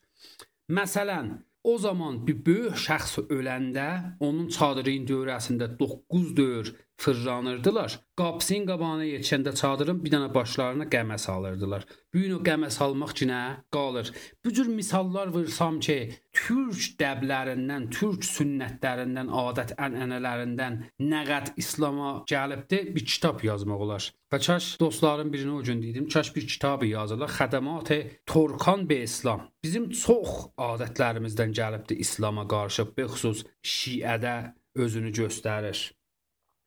[0.75, 3.87] Məsələn, o zaman bir böyük şəxs öləndə
[4.19, 7.99] onun çadırın dövrəsində 9 dövr fırlanırdılar.
[8.17, 11.85] Qapısının qabağına yetişəndə çadırın bir dənə başlarına qəmə salırdılar.
[12.13, 13.39] Bu gün o qəmə salmaq cinə
[13.75, 14.11] qalır.
[14.45, 15.97] Bu cür misallar vursam ki,
[16.33, 20.79] türk dəblərindən, türk sünnətlərindən, adət-ənənələrindən
[21.11, 24.11] nə qəd İslam'a gəlibdi, bir kitab yazmaq olar.
[24.31, 27.29] Və kaş dostların birini o gün dedim, kaş bir kitabı yazırlar.
[27.29, 29.49] Xədəmat-ı Torkan be İslam.
[29.63, 35.91] Bizim çox adətlərimizdən gəlibdi İslam'a qarşı, bexüsus Şiədə özünü göstərir.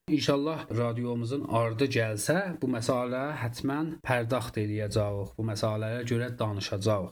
[0.08, 5.34] İnşallah radiomuzun ardı gəlsə, bu məsələ həttəmən pərdaxt eləyəcəyik.
[5.36, 7.10] Bu məsələlərə görə danışacağıq.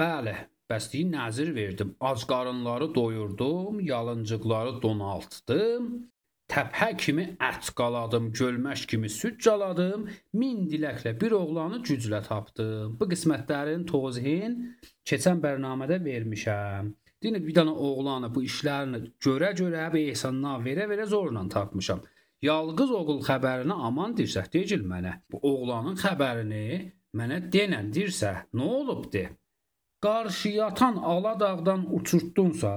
[0.00, 0.34] Bəli,
[0.68, 1.94] bəs deyin nəzir verdim.
[2.00, 5.88] Ac qarınları doyurdum, yalıncıqları donaltdım.
[6.52, 10.04] Təpə kimi ət qaladım, gölməş kimi süd caladım,
[10.36, 12.98] min diləklə bir oğlanı güclə tapdım.
[13.00, 14.58] Bu qismətlərin tozihin
[15.08, 16.92] keçən bərnamədə vermişəm.
[17.22, 22.02] Deyir bir dənə oğlanı bu işlərini görə-görə bir ehsanına verə-verə zorla tapmışam.
[22.42, 25.12] Yalqız oğul xəbərini aman dirsə, deyil mənə.
[25.30, 26.64] Bu oğlanın xəbərini
[27.18, 29.22] mənə denən dirsə, nə olubdu?
[30.02, 32.72] Qarşı yatan ala dağdan uçurtdunsa,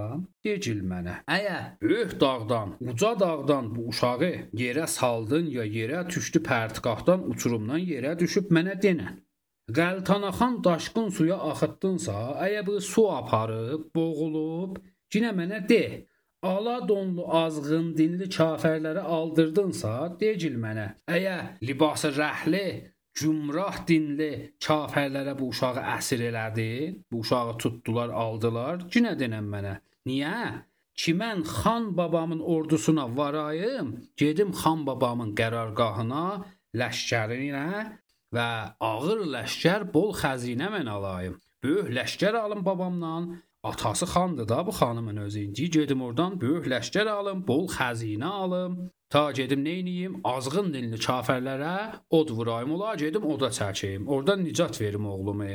[0.46, 1.16] deyil mənə.
[1.38, 4.32] Əgər böyük dağdan, uca dağdan bu uşağı
[4.62, 9.25] yerə saldın ya yerə düşdü pərtqahdan uçurumdan yerə düşüb mənə denən.
[9.74, 14.76] Qəltanaxan daşqın suya axıtdınsa, əgər bu su aparıb, boğulub,
[15.14, 15.86] yenə mənə de.
[16.46, 20.86] Ala donlu azğın dinli kafirlərə aldırdınsa, deyil mənə.
[21.10, 22.68] Əgər libası rəhli,
[23.18, 24.32] cümrah dinli
[24.68, 29.76] kafirlərə bu uşağı əsir elədin, bu uşağı tutdular, aldılar, yenə denən mənə.
[30.06, 30.38] Niyə?
[30.96, 36.26] Ki mən xan babamın ordusuna varayım, gedim xan babamın qərargahına,
[36.78, 37.66] ləşkərinə
[38.36, 38.50] və
[38.92, 41.40] ağır ləşkər bol xəzinə mən alayım.
[41.64, 43.36] Böyük ləşkər alım babamdan.
[43.66, 45.40] Atası xandır da bu xanımın özü.
[45.40, 48.92] İndi gedim oradan böyük ləşkər alım, bol xəzinə alım.
[49.10, 50.20] Ta gedim neyniyim?
[50.24, 51.78] Azğın dilli kafirlərə
[52.10, 54.06] od vurayım, ola gedim oda çəkeyim.
[54.08, 55.50] Oradan nicat verim oğlumu.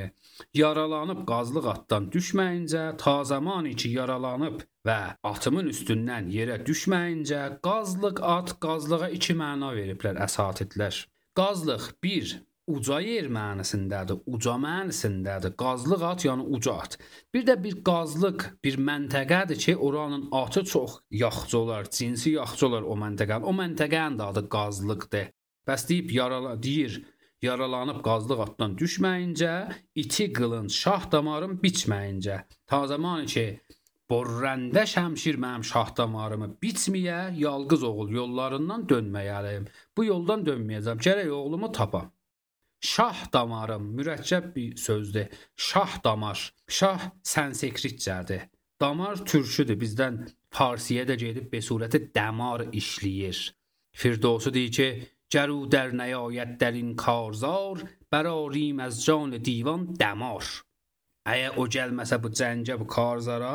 [0.55, 8.57] Yaralanıb qazlıq atdan düşməyincə, ta zamanı ki yaralanıb və atımın üstündən yerə düşməyincə, qazlıq at
[8.65, 11.05] qazlığa iki məna veriblər əsatidlər.
[11.39, 15.55] Qazlıq 1 uca yer mənasındadır, uca mənasındadır.
[15.63, 16.99] Qazlıq at, yəni uca at.
[17.35, 22.83] Bir də bir qazlıq bir məntəqədir ki, oranın atı çox yaxşı olar, cinsi yaxşı olar
[22.83, 23.49] o məntəqənin.
[23.51, 25.33] O məntəqənin də adı qazlıqdır.
[25.69, 27.03] Bəs deyib yarala deyir,
[27.43, 29.55] yaralanıb qazlıq atdan düşməyincə,
[29.95, 32.41] iti qılınc şah damarım biçməyincə.
[32.67, 33.47] Ta zamanı ki
[34.11, 39.69] Borrəndə şəmşir mənim şah damarımı biçməyə, yalqız oğul yollarından dönməyəliyim.
[39.97, 40.99] Bu yoldan dönməyəcəm.
[41.07, 42.09] Gərək oğlumu tapam.
[42.92, 45.28] Şah damarım mürəkkəb bir sözdür.
[45.56, 46.40] Şah damar.
[46.68, 48.48] Şah sanskritcədir.
[48.82, 49.80] Damar türküdür.
[49.84, 50.22] Bizdən
[50.52, 53.40] farsiyə də gedib be surəti damar işləyir.
[53.96, 54.90] Firdevsi deyir ki,
[55.34, 60.46] Gərü در نیاید در این کارزار براریم از جان دیوان دمار
[61.26, 63.54] Əgər o gəlməsə bu cəngə bu karzara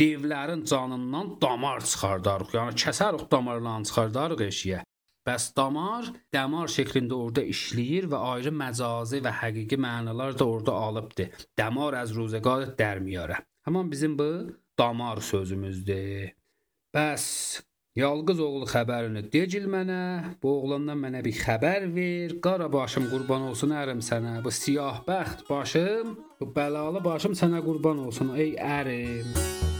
[0.00, 2.50] devlərin canından damar çıxardarıq.
[2.58, 4.80] Yəni kəsərik damarlarını çıxardarıq eşiyə.
[5.23, 11.45] Bəs damar damar şəklində orada işləyir və ayrı məcazi və həqiqi mənalar da orada alıbdır.
[11.59, 13.39] Damar az ruzegar dərmiyarə.
[13.63, 14.31] Həmin bizim bu
[14.79, 16.33] damar sözümüzdür.
[16.93, 17.23] Bəs
[17.93, 19.97] Yalqız oğlu xəbərini decil mənə,
[20.41, 22.33] bu oğlandan mənə bir xəbər ver.
[22.41, 24.39] Qara başım qurban olsun ərim sənə.
[24.45, 29.72] Bu siyah bəxt başım, bu bəlalı başım sənə qurban olsun ey ərim.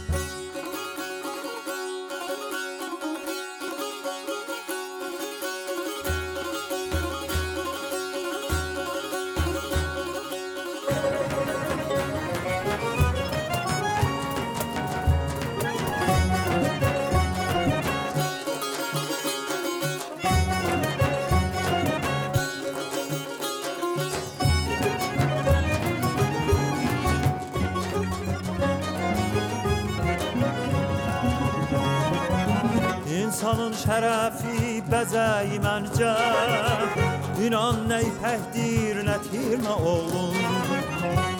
[39.74, 40.34] Oğlum.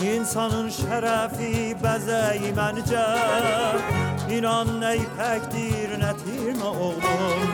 [0.04, 3.06] İnsanın şərəfi bəzəyi məncə.
[4.36, 7.48] İnan nə ipəkdir, nə tirmə oğlum.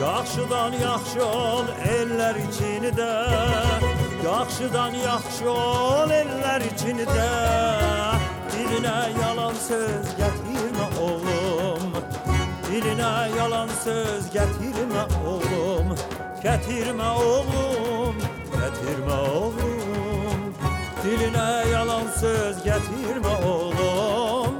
[0.00, 3.10] Yaxşıdan yaxşı ol ellər içində
[4.24, 7.28] Yaxşıdan yaxşı ol ellər içində
[8.54, 11.94] Dilinə yalan söz gətirmə oğlum.
[12.66, 15.94] Dilinə yalan söz gətirmə oğlum.
[16.42, 18.18] Gətirmə oğlum,
[18.58, 19.73] gətirmə oğlum
[21.04, 24.54] Dilinə yalan söz gətirmə oğlum.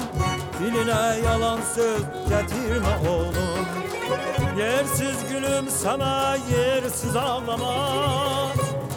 [0.58, 3.64] Dilinə yalan söz gətirmə oğlum.
[4.58, 7.72] Yersiz gülüm sana yersiz ağlama.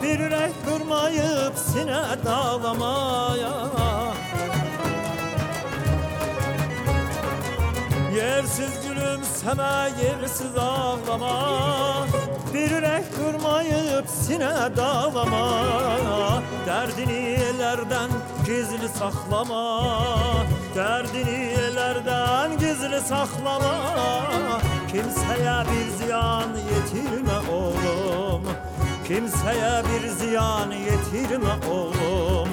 [0.02, 3.56] Bir ürək durmayıb sinə dağlamaya
[8.16, 8.87] Yersiz
[9.48, 12.08] Dökeme yersiz ağlama.
[12.54, 15.62] Bir yürek kırmayıp sine dağlama.
[16.66, 18.10] Derdini elerden
[18.46, 19.84] gizli saklama.
[20.76, 23.76] Derdini elerden gizli saklama.
[24.92, 28.44] Kimseye bir ziyan yetirme oğlum.
[29.08, 32.50] Kimseye bir ziyan yetirme oğlum.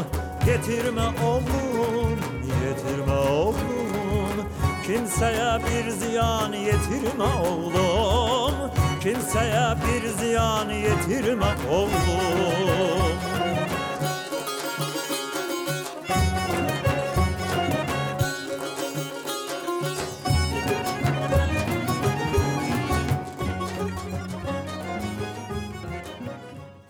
[0.46, 2.18] Getirme oğlum
[2.64, 4.40] yetirmə oğlum
[4.84, 8.58] Kimsəyə bir ziyan yetirmə oğlum
[9.04, 13.04] Kimsəyə bir ziyan yetirmə oğlum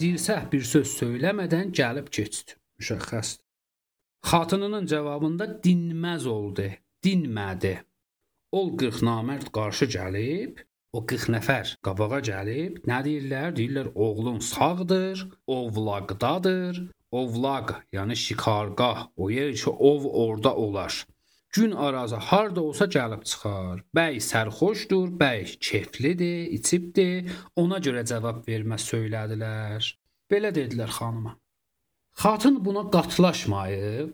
[0.05, 2.59] Dirsəh bir söz söyləmədən gəlib keçdi.
[2.81, 3.44] Müşəxxəsdir.
[4.25, 6.65] Xatınının cavabında dinməz oldu,
[7.05, 7.75] dinmədi.
[8.57, 10.63] Ol 40 namərd qarşı gəlib,
[10.97, 13.53] o 40 nəfər qabağa gəlib, nə deyirlər?
[13.59, 16.81] Deyirlər oğlun sağdır, ovlaqdadır.
[17.21, 21.05] Ovlaq, yəni şikargah, o yer ki, ov orada olar.
[21.53, 23.85] Gün arazı harda olsa gəlib çıxar.
[23.95, 27.31] Bəy sərxoşdur, bəy keflidir, içibdir.
[27.61, 29.95] Ona görə cavab vermə söylədilər.
[30.33, 31.37] Belə dedilər xanıma.
[32.15, 34.11] Xatın buna qatlaşmayıb,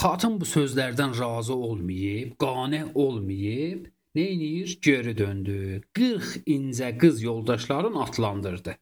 [0.00, 4.78] xatın bu sözlərdən razı olmayıb, qane olmayıb, nə edir?
[4.82, 5.80] Geri döndü.
[5.92, 8.76] 40 incə qız yoldaşların atlandırdı.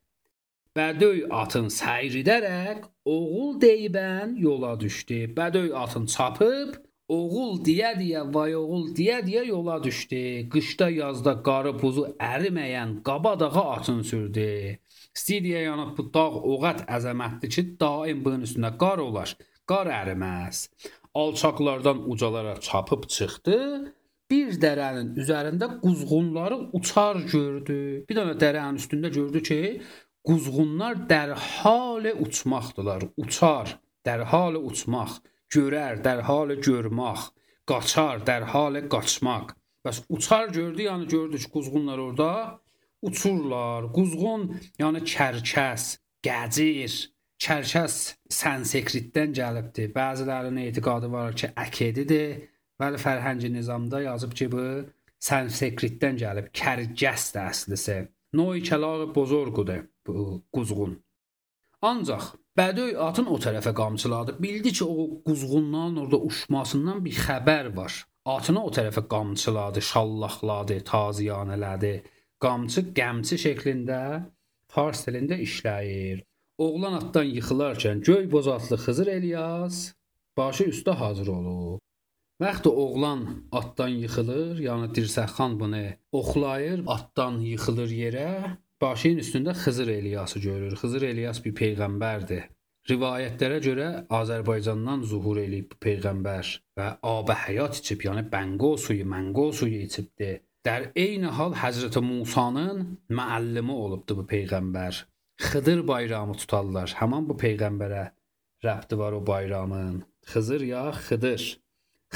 [0.77, 5.23] Bədöy atın səyr edərək oğul deyibən yola düşdü.
[5.39, 6.75] Bədöy atın çapıb
[7.15, 10.49] Oğul deyə-deyə, vay oğul deyə-deyə yola düşdü.
[10.51, 14.47] Qışda, yazda qarı buzu əriməyən qabadağa atın sürdü.
[15.17, 19.31] Stidiya yanıb bu dağ oğat əzəmətli ki, daim bunun üstündə qar olar.
[19.71, 20.67] Qar əriməz.
[21.23, 23.57] Alçaqlardan ucalara çapıb çıxdı.
[24.31, 27.79] Bir dərənin üzərində quzğunları uçar gördü.
[28.09, 29.61] Bir dənə dərənin üstündə gördü ki,
[30.29, 33.09] quzğunlar dərhal uçmaqdılar.
[33.17, 35.17] Uçar, dərhal uçmaq
[35.57, 37.31] görər, dərhal görmək,
[37.71, 39.57] qaçar, dərhal qaçmaq.
[39.87, 42.31] Bəs uçar gördü, yəni gördü ki, quzğunlar orada
[43.03, 43.91] uçurlar.
[43.97, 44.49] Quzğun,
[44.81, 46.97] yəni kərkəs, gəcir,
[47.43, 47.97] kərkəs
[48.41, 49.89] Sanskritdən gəlibdi.
[49.95, 52.47] Bəzilərinin etiqadı var ki, əkedidir.
[52.81, 54.65] Bəli fərhəngi nizamda yazıb ki, bu
[55.29, 56.51] Sanskritdən gəlib.
[56.57, 58.01] Kərkəsdir əslisi.
[58.37, 60.99] Noy kəlağı bozorqudur bu quzğun.
[61.87, 64.39] Ancaq Bədöy atın o tərəfə qamçıladı.
[64.41, 67.99] Bildi ki, o quzğunların orada uçmasından bir xəbər var.
[68.25, 71.93] Atını o tərəfə qamçıladı, şallaxladı, taziyanələdi.
[72.47, 74.01] Qamçı qəmçi şəklində
[74.71, 76.21] fars dilində işləyir.
[76.63, 79.81] Oğlan atdan yıxılarkən göy bozatlı Xızır Eliyas
[80.39, 81.81] başı üstə hazır olub.
[82.41, 85.83] Vaxtı oğlan atdan yıxılır, yəni Dirsəxan bunu
[86.13, 88.31] oxlayır, atdan yıxılır yerə.
[88.83, 90.79] Başının üstündə Xızır Eliyası görür.
[90.79, 92.47] Xızır Eliyas bir peyğəmbərdir.
[92.87, 93.91] Rivayətlərə görə
[94.23, 100.37] Azərbaycandan zuhur eləyib bu peyğəmbər və ab həyat içib, yəni bəngo suyu, məngo suyu içibdi.
[100.67, 102.81] در eyni hal Həzrət Musanın
[103.19, 105.05] müəllimi olubdu bu peyğəmbər.
[105.49, 106.95] Xıdır bayramı tutarlar.
[107.01, 108.03] Həmin bu peyğəmbərə
[108.67, 110.03] rəbti var o bayramın.
[110.33, 111.45] Xızır ya Xıdır.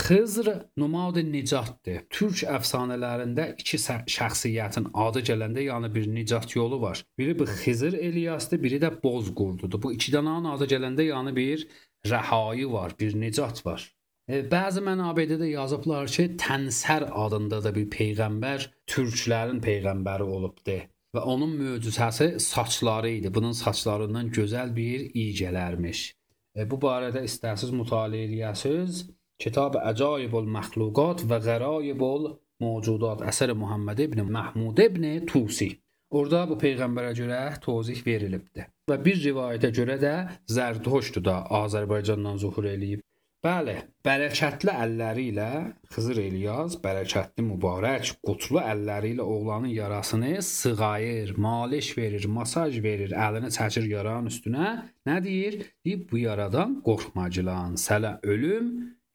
[0.01, 2.03] Xızr nomad nicatdır.
[2.11, 3.79] Türk əfsanələrində iki
[4.17, 7.05] şəxsiyyətin adı gələndə yəni bir nicat yolu var.
[7.19, 9.83] Biri bu Xızır Eliyasdır, biri də Bozqurdudur.
[9.83, 11.67] Bu iki dənənin adı gələndə yəni bir
[12.07, 13.91] rəhayı var, bir nicat var.
[14.31, 20.76] E, bəzi mənabədə də yazıblar ki, Tənsər adında da bir peyğəmbər türklərin peyğəmbəri olubdu
[21.16, 23.33] və onun möcüzəsi saçları idi.
[23.35, 26.05] Bunun saçlarından gözəl bir iy gələrmiş.
[26.55, 29.03] E, bu barədə istərsiniz mütaliə eləyəsiniz.
[29.43, 32.31] Kitab Əcaibul Məxluqat və Qəraibul
[32.62, 35.72] Mövcudat əsər Muhammed ibn Mahmud ibn Tusi.
[36.11, 38.70] Orada bu peyğəmbərə görə tozih verilibdi.
[38.91, 40.16] Və bir rivayətə görə də
[40.55, 43.03] Zərdüştü da Azərbaycandan zuhur eləyib.
[43.41, 43.72] Bəli,
[44.05, 45.45] bərəkətli əlləri ilə
[45.95, 53.49] Xızır İlyas bərəkətli mübarək qutlu əlləri ilə oğlanın yarasını sığayır, maliş verir, masaj verir, əlini
[53.55, 54.72] çəkir yaranın üstünə.
[55.09, 55.57] Nə deyir?
[55.86, 58.68] Deyir bu yaradan qorxmacılan, sələ ölüm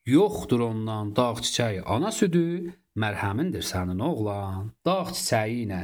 [0.10, 4.74] yoxdur ondan dağ çiçəyi ana südü, mərhəmindir sənin oğlan.
[4.90, 5.84] Dağ çiçəyi ilə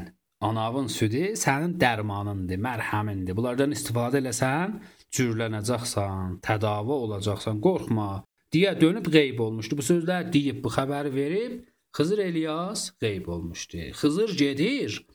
[0.50, 3.38] anavın südü sənin dərmanındır, mərhəmindir.
[3.38, 4.80] Bunlardan istifadə eləsən,
[5.14, 8.10] cürlənəcəksən, tədavi olacaqsan, qorxma
[8.54, 9.78] deyə dönüb qeyb olmuşdu.
[9.78, 11.60] Bu sözlər deyib bu xəbəri verib
[11.94, 13.78] Xızır İlyas qeyb olmuşdu.
[13.78, 15.08] Xızır gedir,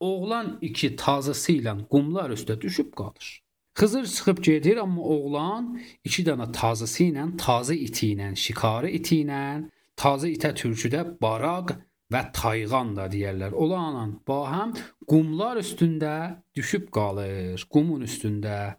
[0.00, 3.42] oğlan iki tazısı ilə qumlar üstə düşüb qalır.
[3.78, 9.68] Xızır çıxıb gedir, amma oğlan iki dənə tazısı ilə, tazı iti ilə, şikarı iti ilə,
[9.96, 11.74] tazı itə türküdə baraq
[12.12, 13.52] və tayğan da deyərlər.
[13.52, 14.72] Olanla bahəm
[15.08, 16.14] qumlar üstündə
[16.56, 17.66] düşüb qalır.
[17.70, 18.74] Qumun üstündə.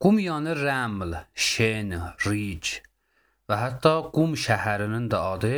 [0.00, 1.90] Qum yanı Rəml, Şen,
[2.26, 2.87] Ric
[3.48, 5.54] və hətta Qum şəhərinin də adı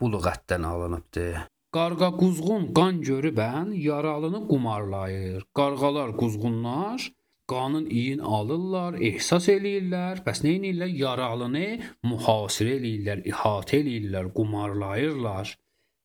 [0.00, 1.42] bu lüğətdən alınıbdır.
[1.74, 5.44] Qarğa quzğun qan görübən yaralını qumarlayır.
[5.58, 7.10] Qarğalar, quzğunlar
[7.48, 10.22] qanın iyin alırlar, ehsas eləyirlər.
[10.26, 10.92] Bəs nə edirlər?
[11.04, 11.66] Yaralını
[12.10, 15.56] mühasirə eləyirlər, ihatə eləyirlər, qumarlayırlar.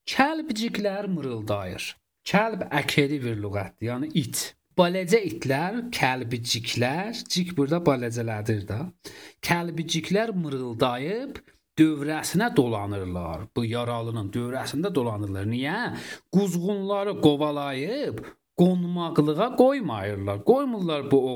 [0.10, 1.86] Kəlbciklər mırıldayır.
[2.30, 4.42] Kəlb əkedi bir lüğətdir, yəni it.
[4.78, 8.80] Baləcə itlər, kəlbiciklər, cik burada baləcələrdir də.
[9.44, 11.40] Kəlbiciklər mırıldayıb
[11.80, 13.48] dövrəsinə dolanırlar.
[13.56, 15.48] Bu yaralının dövrəsində dolanırlar.
[15.50, 15.80] Niyə?
[16.36, 18.24] Quzğunları qovalayıb
[18.60, 20.44] qonmaqlığa qoymayırlar.
[20.52, 21.36] Qoymurlar bu o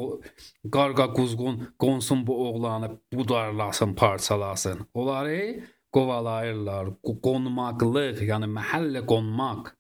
[0.76, 4.88] qarqa quzğun qonsun bu oğlanı budarlasın, parçalasın.
[4.94, 5.64] Onları
[5.96, 6.92] qovalayırlar.
[7.28, 9.72] Qonmaqlıq, yəni məhəllə qonmaq.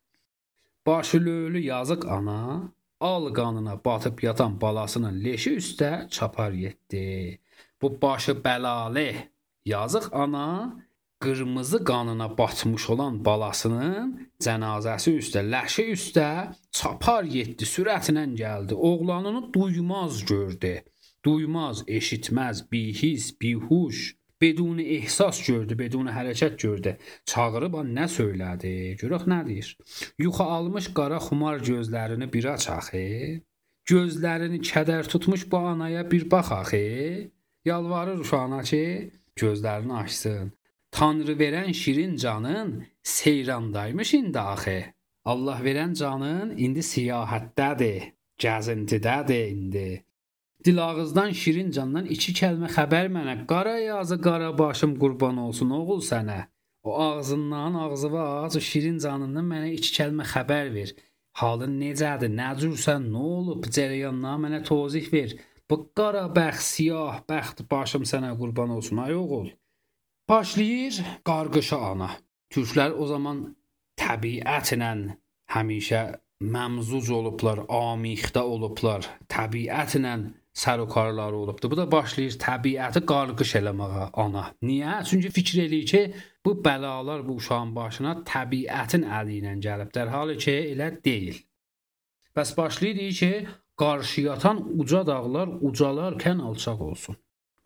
[0.87, 2.39] Başülülü yazıq ana
[3.03, 7.39] al qanına batıb yatan balasının leşi üstə çapar getdi.
[7.81, 9.09] Bu başı bəlalı
[9.65, 10.47] yazıq ana
[11.23, 14.07] qırmızı qanına batmış olan balasının
[14.45, 16.29] cənazəsi üstə, ləşi üstə
[16.71, 18.73] çapar getdi, sürətlə gəldi.
[18.73, 20.73] Oğlanını duymaz gördü.
[21.25, 26.97] Duymaz, eşitməz, bihis, bihuş, bedun ehsas gördü, bedun hərəkət gördü.
[27.31, 28.73] Çağırıb nə söylədi?
[29.01, 29.69] Görək nə deyir?
[30.19, 33.05] Yuxa almış qara xumar gözlərini bir aç axı.
[33.91, 36.83] Gözlərini kədər tutmuş bu anaya bir bax axı.
[37.65, 38.83] Yalvarır uşağına ki,
[39.39, 40.51] gözlərini açsın.
[40.91, 44.79] Tanrı verən şirin canın seyrandaymış indi axı.
[45.25, 48.09] Allah verən canın indi siyahətdədir,
[48.43, 49.89] gəzintidədir indi.
[50.65, 53.33] Dil ağızdan şirin candan iki kəlmə xəbər mənə.
[53.47, 56.45] Qara yazı qara başım qurban olsun oğul sənə.
[56.83, 60.93] O ağzından ağzı aç, o şirin canından mənə iki kəlmə xəbər ver.
[61.39, 62.31] Halın necədir?
[62.39, 63.09] Nə cürsən?
[63.13, 63.67] Nə olub?
[63.75, 65.33] Cərəyanına mənə tozih ver.
[65.69, 69.49] Bu qara bəxt, siyah bəxt başım sənə qurban olsun ay oğul.
[70.29, 72.09] Başlayır qarqışa ana.
[72.53, 73.41] Türklər o zaman
[73.99, 74.91] təbiətlə
[75.55, 76.03] həmişə
[76.55, 79.07] məmzuc olublar, amixdə olublar.
[79.27, 80.13] Təbiətlə
[80.53, 81.71] sərukarları olubdu.
[81.71, 84.45] Bu da başlayır təbiəti qarqış eləməyə ana.
[84.61, 84.99] Niyə?
[85.09, 86.01] Çünki fikir eləyir ki,
[86.45, 89.91] bu bəlalar bu uşağın başına təbiətin əli ilə gəlib.
[89.95, 91.41] Dərhal ki, elə deyil.
[92.37, 93.31] Bəs başlayır ki,
[93.77, 97.17] qarşıya yatan uca dağlar ucalarkən alçaq olsun.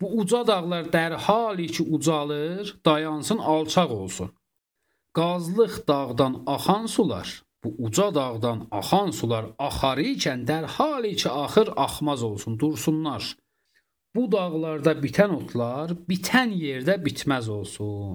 [0.01, 4.31] Bu uca dağlar dərhal ki ucalır, dayansın, alçaq olsun.
[5.13, 12.23] Qazlıq dağdan axan sular bu uca dağdan axan sular axarı ikən dərhal ki axır axmaz
[12.23, 13.23] olsun, dursunlar.
[14.15, 18.13] Bu dağlarda bitən otlar bitən yerdə bitməz olsun.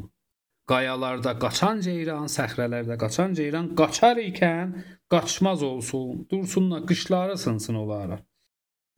[0.71, 4.69] Qayalarda qaçan ceyran, səhrələrdə qaçan ceyran qaçar ikən
[5.13, 6.27] qaçmaz olsun.
[6.31, 8.19] Dursunlar, qışları sınsın onlara.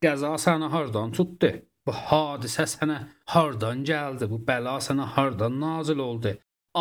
[0.05, 1.50] Qəza səni hardan tutdu?
[1.86, 2.98] Bu hadisə sənə
[3.34, 4.30] hardan gəldi?
[4.32, 6.32] Bu bəla sənə hardan nazil oldu?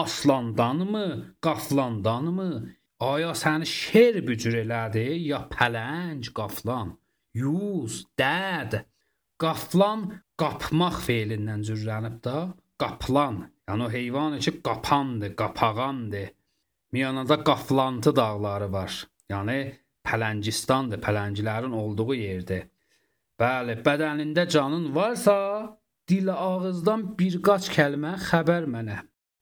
[0.04, 1.08] Aslandanmı,
[1.46, 2.50] qaflandanmı?
[3.04, 6.96] Aya səni şer bücür elədi, ya pələng, qaflan,
[7.42, 8.80] yuz, dəd.
[9.44, 10.08] Qaflan
[10.40, 12.38] qapmaq feilindən cürlənib də,
[12.82, 13.44] qaplan.
[13.68, 16.26] Yəni o heyvan ki, qapandı, qapağandı.
[16.94, 18.92] Miyanada qaflantı dağları var.
[19.32, 19.60] Yəni
[20.04, 22.68] Pələngistandır, pələnglərin olduğu yerdir.
[23.40, 25.36] Bəli, bədənində canın varsa,
[26.10, 29.00] dil ağızdan bir qaç kəlmə xəbər mənə.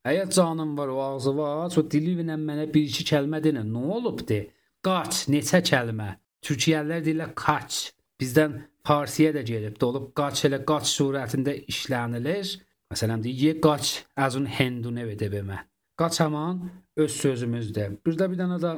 [0.08, 3.62] Əgər canın var, o ağzı var, o dili ilə mənə bir iki kəlmə denə.
[3.68, 4.40] Nə olubdu?
[4.86, 6.16] Qaç, neçə kəlmə?
[6.42, 7.92] Türkiyəlilər deyirlər qaç.
[8.22, 12.56] Bizdən Farsiyə də gəlib, olub qaç elə qaç surətində işlənilir.
[12.92, 15.68] Məsələn ye qaç az un hindune bede be mən.
[16.02, 17.98] qaçaman öz sözümüzdür.
[18.06, 18.72] Burada bir dənə də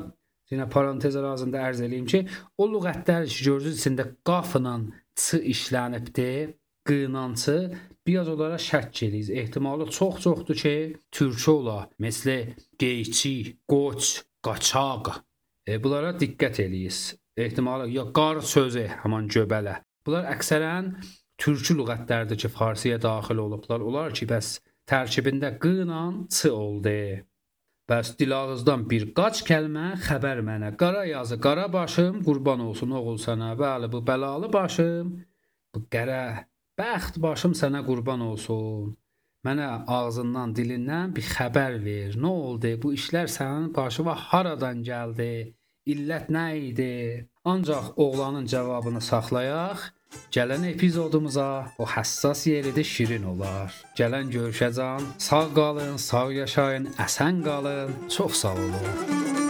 [0.51, 2.19] yenə parantez ərazində ərz eləyim ki,
[2.57, 4.75] o lüğətlər görürsüz içində qafla
[5.15, 6.53] ç işlənibdir.
[6.87, 7.57] Qınancı
[8.07, 9.31] biraz onlara şək eləyiz.
[9.31, 10.75] Ehtimalı çox-çoxdur ki,
[11.15, 11.77] türkçə ola.
[12.03, 12.37] Məsələ
[12.79, 13.33] qeyçi,
[13.69, 14.13] qoç,
[14.45, 15.11] qaçaq.
[15.67, 17.01] E, bunlara diqqət eləyiz.
[17.37, 19.79] Ehtimalı ya qar sözü, həmin göbələ.
[20.05, 20.93] Bunlar əksərən
[21.39, 23.81] türkü lüğətlərdir ki, farsiyə daxil olublar.
[23.81, 24.57] Onlar ki, bəs
[24.89, 26.97] tərkibində q ilə ç oldu.
[27.89, 30.69] Bəs dil ağızdan bir qaç kəlmə xəbər mənə.
[30.79, 33.49] Qara yazı, qara başım, qurban olsun oğul sənə.
[33.59, 35.09] Bəli, bu bəlalı başım,
[35.75, 36.23] bu qərə
[36.79, 38.93] bəxt başım sənə qurban olsun.
[39.43, 39.67] Mənə
[39.97, 42.15] ağzından, dilindən bir xəbər ver.
[42.23, 42.71] Nə oldu?
[42.83, 45.33] Bu işlər sənin başına haradan gəldi?
[45.93, 46.93] İllət nə idi?
[47.43, 49.83] Ancaq oğlanın cavabını saxlayaq.
[50.31, 51.49] Gələn epizodumuza
[51.81, 53.75] o həssas yeridə şirin olar.
[53.99, 55.11] Gələn görüşəcən.
[55.27, 57.97] Sağ qalın, sağ yaşayın, əsən qalın.
[58.15, 59.42] Çox sağ olun.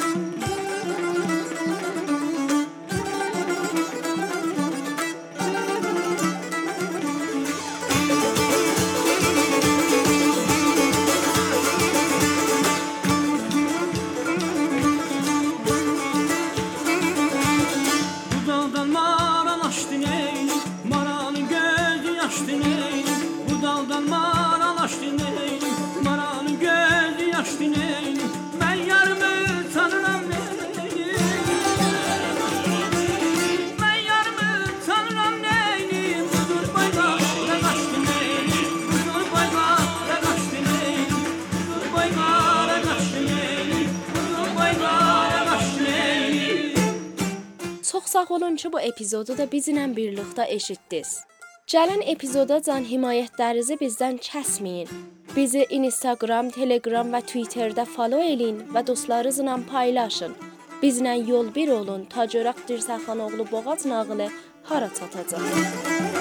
[48.54, 51.24] Olun ki, bu epizodu da bizimlə birlikdə eşitdiniz.
[51.68, 54.90] Gələn epizoda can himayətlərinizi bizdən kəsməyin.
[55.36, 60.36] Bizi Instagram, Telegram və Twitterdə follow eləyin və dostlarınızla paylaşın.
[60.84, 64.30] Bizlə yol bir olun, ta görək Dirsəxanoğlu Boğaz nağılı
[64.70, 66.13] hara çatacaq.